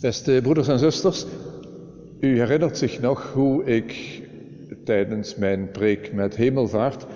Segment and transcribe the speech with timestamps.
[0.00, 1.26] Beste broeders en zusters,
[2.20, 4.22] u herinnert zich nog hoe ik
[4.84, 7.06] tijdens mijn preek met hemelvaart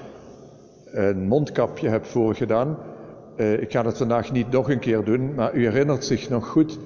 [0.84, 2.78] een mondkapje heb voorgedaan.
[3.36, 6.46] Uh, ik ga het vandaag niet nog een keer doen, maar u herinnert zich nog
[6.46, 6.78] goed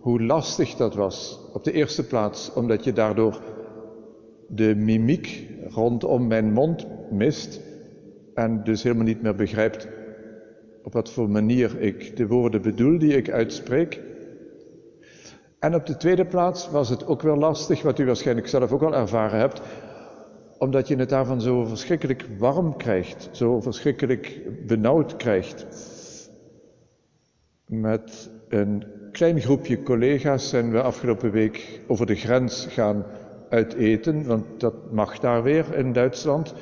[0.00, 1.40] hoe lastig dat was.
[1.52, 3.40] Op de eerste plaats omdat je daardoor
[4.48, 7.60] de mimiek rondom mijn mond mist
[8.34, 9.88] en dus helemaal niet meer begrijpt
[10.82, 14.00] op wat voor manier ik de woorden bedoel die ik uitspreek.
[15.64, 18.82] En op de tweede plaats was het ook wel lastig, wat u waarschijnlijk zelf ook
[18.82, 19.60] al ervaren hebt,
[20.58, 25.66] omdat je het daarvan zo verschrikkelijk warm krijgt, zo verschrikkelijk benauwd krijgt.
[27.66, 33.04] Met een klein groepje collega's zijn we afgelopen week over de grens gaan
[33.48, 36.54] uiteten, want dat mag daar weer in Duitsland.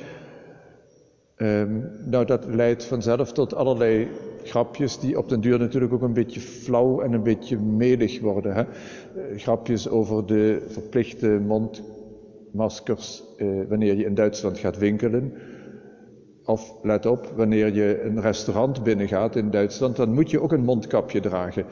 [1.37, 4.07] Um, nou, dat leidt vanzelf tot allerlei
[4.43, 8.53] grapjes die op den duur natuurlijk ook een beetje flauw en een beetje melig worden.
[8.53, 8.63] Hè?
[8.63, 15.33] Uh, grapjes over de verplichte mondmaskers uh, wanneer je in Duitsland gaat winkelen.
[16.45, 20.63] Of let op, wanneer je een restaurant binnengaat in Duitsland, dan moet je ook een
[20.63, 21.65] mondkapje dragen.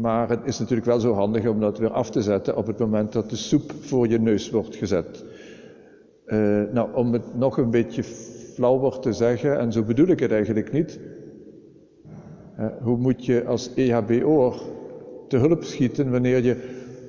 [0.00, 2.78] Maar het is natuurlijk wel zo handig om dat weer af te zetten op het
[2.78, 5.24] moment dat de soep voor je neus wordt gezet.
[6.26, 8.02] Uh, nou, om het nog een beetje
[8.58, 11.00] flauwer te zeggen, en zo bedoel ik het eigenlijk niet.
[12.82, 14.60] Hoe moet je als EHBO'er
[15.28, 16.56] te hulp schieten wanneer je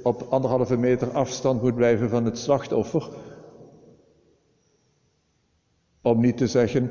[0.04, 3.10] op anderhalve meter afstand moet blijven van het slachtoffer?
[6.02, 6.90] Om niet te zeggen,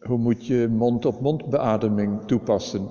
[0.00, 2.88] hoe moet je mond-op-mond beademing toepassen?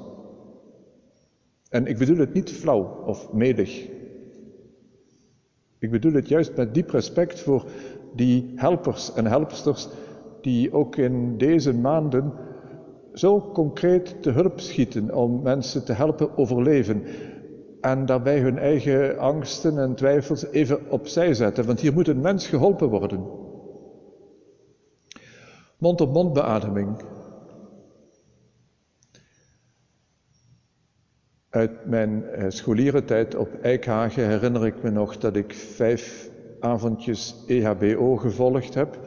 [1.69, 3.87] En ik bedoel het niet flauw of medig.
[5.79, 7.65] Ik bedoel het juist met diep respect voor
[8.15, 9.87] die helpers en helpsters
[10.41, 12.33] die ook in deze maanden
[13.13, 17.03] zo concreet te hulp schieten om mensen te helpen overleven.
[17.81, 22.47] En daarbij hun eigen angsten en twijfels even opzij zetten, want hier moet een mens
[22.47, 23.25] geholpen worden.
[25.77, 27.01] Mond-op-mond beademing.
[31.49, 38.15] Uit mijn eh, scholierentijd op Eikhagen herinner ik me nog dat ik vijf avondjes EHBO
[38.15, 38.99] gevolgd heb.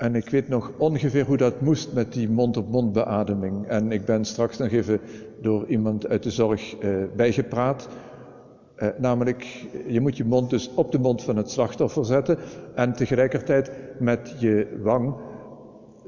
[0.00, 2.96] En ik weet nog ongeveer hoe dat moest met die mond-op-mond.
[3.66, 5.00] En ik ben straks nog even
[5.40, 7.88] door iemand uit de zorg eh, bijgepraat.
[8.74, 12.38] Eh, namelijk, je moet je mond dus op de mond van het slachtoffer zetten
[12.74, 15.14] en tegelijkertijd met je wang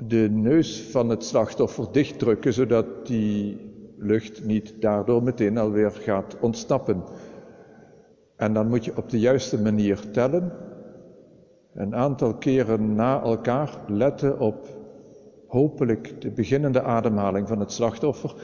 [0.07, 3.61] de neus van het slachtoffer dichtdrukken, zodat die
[3.99, 7.03] lucht niet daardoor meteen alweer gaat ontsnappen.
[8.37, 10.53] En dan moet je op de juiste manier tellen,
[11.75, 14.69] een aantal keren na elkaar letten op
[15.47, 18.34] hopelijk de beginnende ademhaling van het slachtoffer.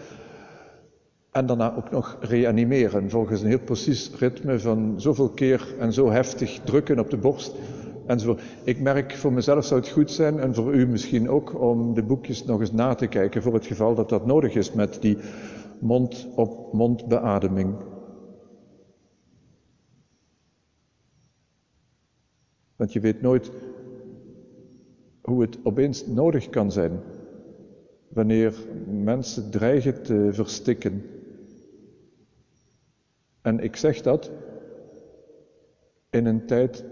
[1.30, 6.10] En daarna ook nog reanimeren volgens een heel precies ritme van zoveel keer en zo
[6.10, 7.54] heftig drukken op de borst.
[8.06, 8.42] Enzovoort.
[8.64, 12.02] Ik merk voor mezelf zou het goed zijn en voor u misschien ook om de
[12.02, 15.18] boekjes nog eens na te kijken voor het geval dat dat nodig is met die
[15.80, 17.74] mond-op-mond beademing.
[22.78, 23.50] Want je weet nooit
[25.22, 27.00] hoe het opeens nodig kan zijn
[28.08, 28.54] wanneer
[28.86, 31.02] mensen dreigen te verstikken.
[33.42, 34.30] En ik zeg dat
[36.10, 36.84] in een tijd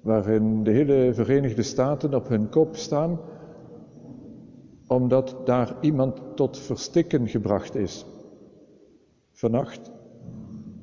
[0.00, 3.20] waarin de hele Verenigde Staten op hun kop staan,
[4.86, 8.06] omdat daar iemand tot verstikken gebracht is.
[9.32, 9.90] Vannacht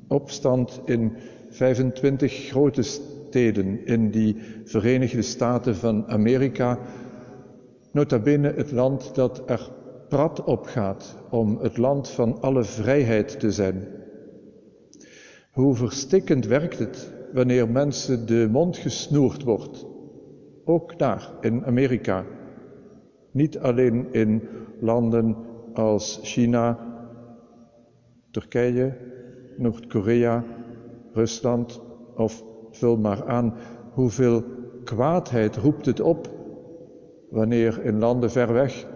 [0.08, 1.14] opstand in
[1.50, 6.80] 25 grote steden in die Verenigde Staten van Amerika,
[7.92, 9.70] nota bene het land dat er
[10.10, 13.88] prat op gaat om het land van alle vrijheid te zijn.
[15.52, 19.86] Hoe verstikkend werkt het wanneer mensen de mond gesnoerd wordt,
[20.66, 22.26] ook daar in Amerika.
[23.32, 24.42] Niet alleen in
[24.80, 25.36] landen
[25.74, 26.80] als China,
[28.32, 28.98] Turkije,
[29.58, 30.44] Noord-Korea,
[31.14, 31.82] Rusland
[32.16, 33.54] of vul maar aan
[33.94, 34.44] hoeveel
[34.84, 36.30] kwaadheid roept het op
[37.30, 38.88] wanneer in landen ver weg,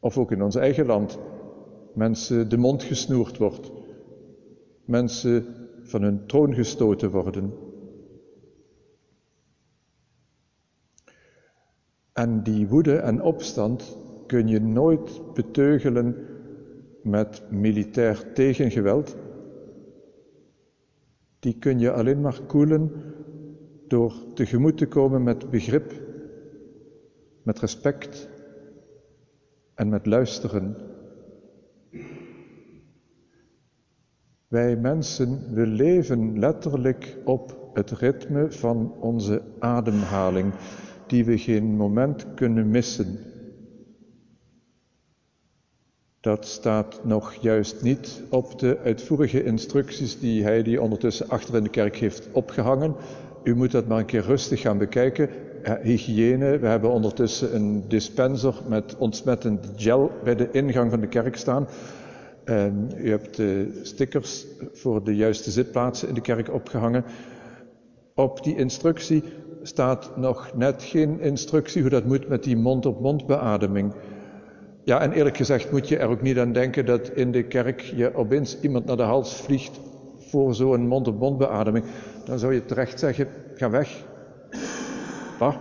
[0.00, 1.18] of ook in ons eigen land,
[1.94, 3.72] mensen de mond gesnoerd wordt,
[4.84, 5.46] mensen
[5.82, 7.52] van hun troon gestoten worden.
[12.12, 16.16] En die woede en opstand kun je nooit beteugelen
[17.02, 19.16] met militair tegengeweld.
[21.38, 22.92] Die kun je alleen maar koelen
[23.86, 25.92] door tegemoet te komen met begrip,
[27.42, 28.28] met respect
[29.74, 30.76] en met luisteren.
[34.48, 40.52] Wij mensen, we leven letterlijk op het ritme van onze ademhaling,
[41.06, 43.18] die we geen moment kunnen missen.
[46.28, 51.62] Dat staat nog juist niet op de uitvoerige instructies die hij die ondertussen achter in
[51.62, 52.94] de kerk heeft opgehangen.
[53.42, 55.28] U moet dat maar een keer rustig gaan bekijken.
[55.82, 61.36] Hygiëne, we hebben ondertussen een dispenser met ontsmettend gel bij de ingang van de kerk
[61.36, 61.68] staan.
[62.44, 67.04] En u hebt de stickers voor de juiste zitplaatsen in de kerk opgehangen.
[68.14, 69.22] Op die instructie
[69.62, 73.92] staat nog net geen instructie hoe dat moet met die mond-op-mond beademing.
[74.88, 77.80] Ja, en eerlijk gezegd moet je er ook niet aan denken dat in de kerk
[77.80, 79.80] je opeens iemand naar de hals vliegt
[80.16, 81.84] voor zo'n mond-op-mond beademing.
[82.24, 84.04] Dan zou je terecht zeggen, ga weg.
[85.38, 85.56] Wat?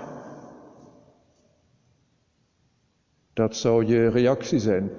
[3.33, 4.89] Dat zou je reactie zijn.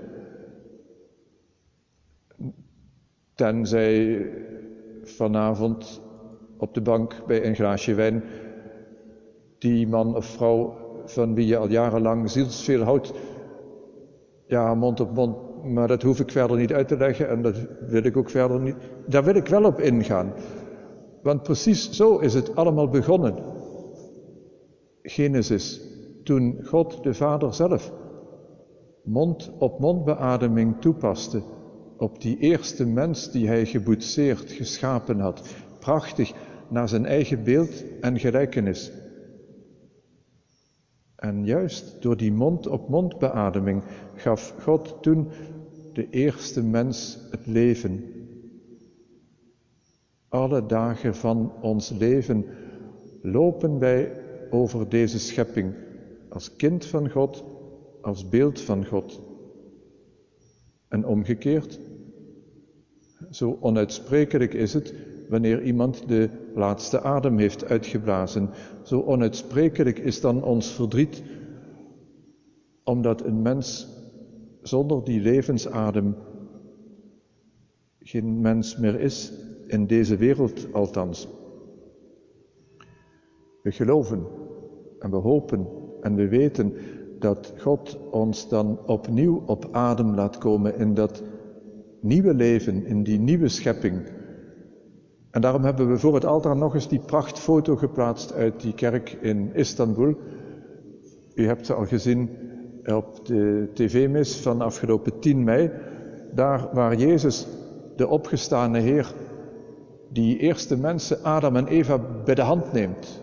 [3.34, 4.26] Tenzij
[5.02, 6.00] vanavond
[6.56, 8.22] op de bank bij een glaasje wijn
[9.58, 13.12] die man of vrouw van wie je al jarenlang zielsveel houdt,
[14.48, 17.66] ja, mond op mond, maar dat hoef ik verder niet uit te leggen en dat
[17.80, 18.76] wil ik ook verder niet.
[19.06, 20.32] Daar wil ik wel op ingaan.
[21.22, 23.34] Want precies zo is het allemaal begonnen.
[25.02, 25.80] Genesis,
[26.24, 27.92] toen God de Vader zelf
[29.02, 31.42] mond op mond beademing toepaste
[31.96, 35.42] op die eerste mens die hij geboetseerd, geschapen had.
[35.78, 36.32] Prachtig,
[36.68, 38.92] naar zijn eigen beeld en gelijkenis.
[41.18, 43.82] En juist door die mond-op-mond beademing
[44.14, 45.28] gaf God toen
[45.92, 48.04] de eerste mens het leven.
[50.28, 52.44] Alle dagen van ons leven
[53.22, 54.12] lopen wij
[54.50, 55.74] over deze schepping
[56.28, 57.44] als kind van God,
[58.00, 59.20] als beeld van God.
[60.88, 61.80] En omgekeerd,
[63.30, 64.94] zo onuitsprekelijk is het
[65.28, 68.50] wanneer iemand de laatste adem heeft uitgeblazen.
[68.82, 71.22] Zo onuitsprekelijk is dan ons verdriet,
[72.84, 73.88] omdat een mens
[74.62, 76.16] zonder die levensadem
[78.00, 79.32] geen mens meer is,
[79.66, 81.28] in deze wereld althans.
[83.62, 84.26] We geloven
[84.98, 85.66] en we hopen
[86.00, 86.72] en we weten
[87.19, 91.22] dat God ons dan opnieuw op adem laat komen in dat
[92.00, 94.02] nieuwe leven, in die nieuwe schepping.
[95.30, 99.12] En daarom hebben we voor het altaar nog eens die prachtfoto geplaatst uit die kerk
[99.20, 100.14] in Istanbul.
[101.34, 102.30] U hebt ze al gezien
[102.84, 105.70] op de tv-mis van afgelopen 10 mei.
[106.32, 107.46] Daar waar Jezus,
[107.96, 109.12] de opgestane Heer,
[110.12, 113.22] die eerste mensen, Adam en Eva, bij de hand neemt.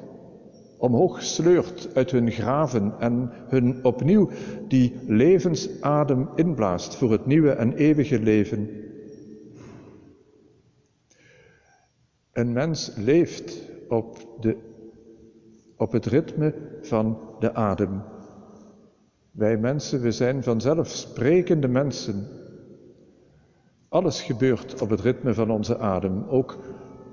[0.78, 4.30] Omhoog sleurt uit hun graven en hun opnieuw
[4.68, 8.70] die levensadem inblaast voor het nieuwe en eeuwige leven.
[12.36, 14.58] Een mens leeft op, de,
[15.78, 18.02] op het ritme van de adem.
[19.32, 22.28] Wij mensen, we zijn vanzelf sprekende mensen.
[23.90, 26.58] Alles gebeurt op het ritme van onze adem, ook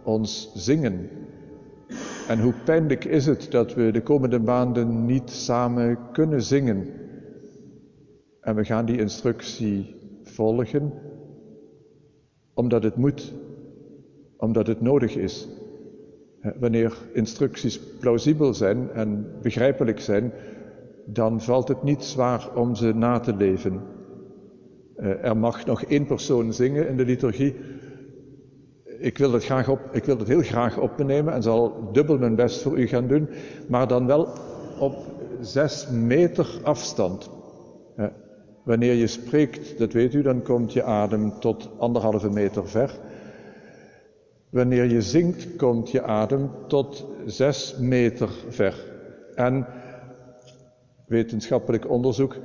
[0.05, 1.09] ons zingen.
[2.29, 6.87] En hoe pijnlijk is het dat we de komende maanden niet samen kunnen zingen.
[8.41, 10.93] En we gaan die instructie volgen,
[12.55, 13.33] omdat het moet,
[14.43, 15.49] omdat het nodig is.
[16.61, 20.33] Wanneer instructies plausibel zijn en begrijpelijk zijn,
[21.05, 23.81] dan valt het niet zwaar om ze na te leven.
[24.97, 27.55] Eh, er mag nog één persoon zingen in de liturgie.
[28.99, 32.35] Ik wil het, graag op, ik wil het heel graag opnemen en zal dubbel mijn
[32.35, 33.29] best voor u gaan doen,
[33.69, 34.29] maar dan wel
[34.79, 34.97] op
[35.41, 37.31] zes meter afstand.
[38.65, 43.01] Wanneer je spreekt, dat weet u, dan komt je adem tot anderhalve meter ver.
[44.53, 48.93] Wanneer je zingt, komt je adem tot zes meter ver.
[49.35, 49.67] En
[51.07, 52.37] wetenschappelijk onderzoek,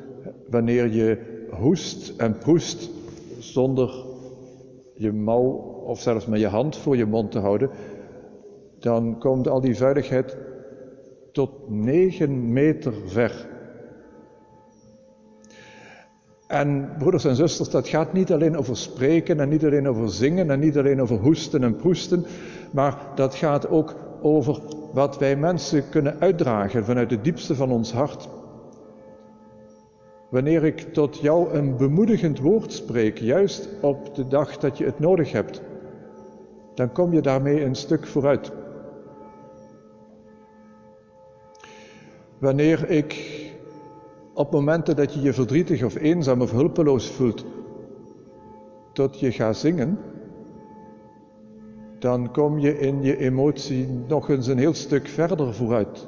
[0.50, 2.90] wanneer je hoest en proest
[3.40, 4.06] zonder
[4.94, 5.52] je mouw
[5.86, 7.70] of zelfs met je hand voor je mond te houden,
[8.80, 10.38] dan komt al die vuiligheid
[11.32, 13.48] tot negen meter ver.
[16.48, 20.52] En broeders en zusters, dat gaat niet alleen over spreken en niet alleen over zingen
[20.52, 22.26] en niet alleen over hoesten en proesten,
[22.72, 24.60] maar dat gaat ook over
[24.94, 28.30] wat wij mensen kunnen uitdragen vanuit het diepste van ons hart.
[30.30, 35.00] Wanneer ik tot jou een bemoedigend woord spreek, juist op de dag dat je het
[35.00, 35.62] nodig hebt,
[36.76, 38.52] dan kom je daarmee een stuk vooruit.
[42.38, 43.37] Wanneer ik
[44.38, 47.46] op momenten dat je je verdrietig of eenzaam of hulpeloos voelt,
[48.94, 50.00] tot je gaat zingen,
[52.00, 56.08] dan kom je in je emotie nog eens een heel stuk verder vooruit.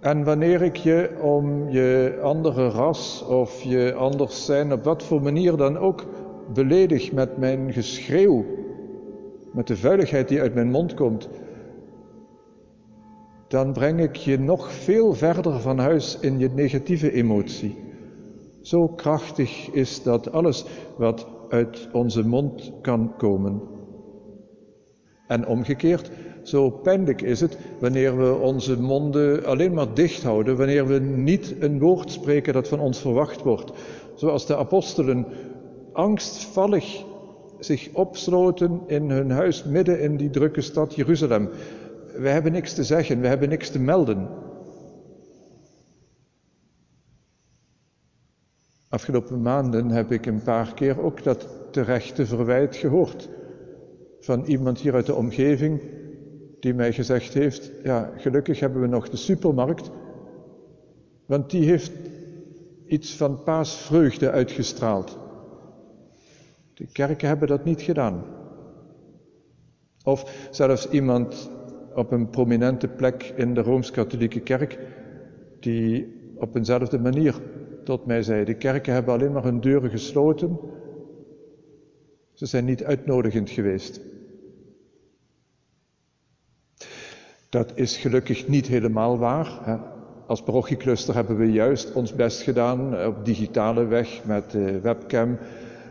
[0.00, 5.22] En wanneer ik je om je andere ras of je anders zijn, op wat voor
[5.22, 6.04] manier dan ook,
[6.52, 8.44] beledig met mijn geschreeuw,
[9.52, 11.28] met de vuiligheid die uit mijn mond komt,
[13.48, 17.76] dan breng ik je nog veel verder van huis in je negatieve emotie.
[18.60, 20.64] Zo krachtig is dat alles
[20.96, 23.62] wat uit onze mond kan komen.
[25.26, 26.10] En omgekeerd,
[26.42, 31.54] zo pijnlijk is het wanneer we onze monden alleen maar dicht houden, wanneer we niet
[31.60, 33.72] een woord spreken dat van ons verwacht wordt.
[34.14, 35.26] Zoals de apostelen
[35.92, 37.04] angstvallig
[37.58, 41.48] zich opsloten in hun huis midden in die drukke stad Jeruzalem.
[42.18, 44.28] We hebben niks te zeggen, we hebben niks te melden.
[48.88, 53.28] Afgelopen maanden heb ik een paar keer ook dat terechte verwijt gehoord
[54.20, 55.80] van iemand hier uit de omgeving
[56.60, 59.90] die mij gezegd heeft, ja, gelukkig hebben we nog de supermarkt,
[61.26, 61.92] want die heeft
[62.86, 65.18] iets van paasvreugde uitgestraald.
[66.74, 68.24] De kerken hebben dat niet gedaan.
[70.02, 71.50] Of zelfs iemand
[71.98, 74.78] op een prominente plek in de Rooms-Katholieke Kerk,
[75.60, 77.34] die op eenzelfde manier
[77.84, 80.58] tot mij zei, de kerken hebben alleen maar hun deuren gesloten,
[82.32, 84.00] ze zijn niet uitnodigend geweest.
[87.48, 89.58] Dat is gelukkig niet helemaal waar.
[89.62, 89.76] Hè.
[90.26, 95.38] Als parochiecluster hebben we juist ons best gedaan op digitale weg met de webcam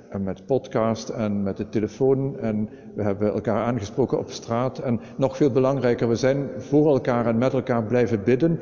[0.09, 2.39] en met podcast en met de telefoon.
[2.39, 4.79] En we hebben elkaar aangesproken op straat.
[4.79, 8.59] En nog veel belangrijker, we zijn voor elkaar en met elkaar blijven bidden.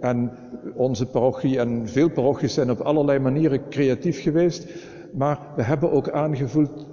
[0.00, 0.32] En
[0.74, 4.66] onze parochie en veel parochies zijn op allerlei manieren creatief geweest.
[5.12, 6.86] Maar we hebben ook aangevoeld,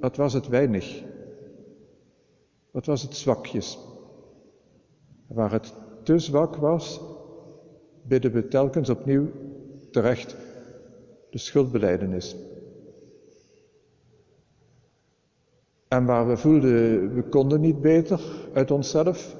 [0.00, 1.02] wat was het weinig?
[2.70, 3.78] Wat was het zwakjes?
[5.26, 7.00] Waar het te zwak was,
[8.02, 9.26] bidden we telkens opnieuw
[9.90, 10.36] terecht
[11.30, 12.36] de schuldbeleidenis.
[15.90, 18.20] En waar we voelden, we konden niet beter
[18.52, 19.36] uit onszelf,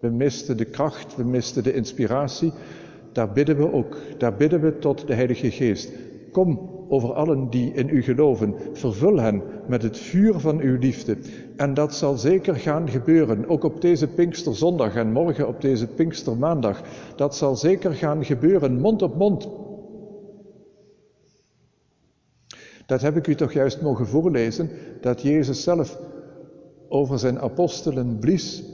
[0.00, 2.52] we misten de kracht, we misten de inspiratie,
[3.12, 3.96] daar bidden we ook.
[4.18, 5.92] Daar bidden we tot de Heilige Geest.
[6.32, 11.16] Kom over allen die in u geloven, vervul hen met het vuur van uw liefde.
[11.56, 16.82] En dat zal zeker gaan gebeuren, ook op deze Pinksterzondag en morgen op deze Pinkstermaandag.
[17.16, 19.48] Dat zal zeker gaan gebeuren, mond op mond.
[22.92, 24.70] Dat heb ik u toch juist mogen voorlezen,
[25.00, 25.98] dat Jezus zelf
[26.88, 28.64] over zijn apostelen blies.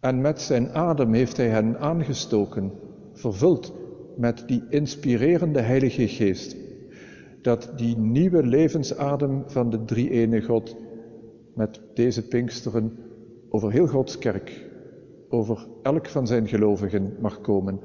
[0.00, 2.72] En met zijn adem heeft hij hen aangestoken,
[3.12, 3.72] vervuld
[4.16, 6.56] met die inspirerende Heilige Geest.
[7.42, 10.76] Dat die nieuwe levensadem van de drie-ene God
[11.54, 12.98] met deze Pinksteren
[13.48, 14.70] over heel Gods kerk,
[15.28, 17.80] over elk van zijn gelovigen mag komen.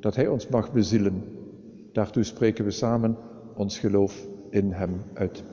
[0.00, 1.37] Dat Hij ons mag bezielen.
[1.98, 3.16] Daartoe spreken we samen
[3.54, 5.44] ons geloof in Hem uit.